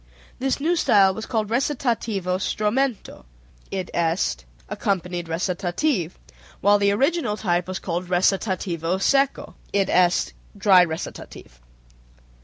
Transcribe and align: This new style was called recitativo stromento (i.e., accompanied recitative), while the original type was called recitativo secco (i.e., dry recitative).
This 0.39 0.59
new 0.59 0.75
style 0.75 1.13
was 1.13 1.27
called 1.27 1.49
recitativo 1.49 2.39
stromento 2.39 3.23
(i.e., 3.71 4.45
accompanied 4.67 5.29
recitative), 5.29 6.17
while 6.59 6.79
the 6.79 6.89
original 6.91 7.37
type 7.37 7.67
was 7.67 7.77
called 7.77 8.07
recitativo 8.07 8.97
secco 8.97 9.53
(i.e., 9.75 10.31
dry 10.57 10.81
recitative). 10.83 11.61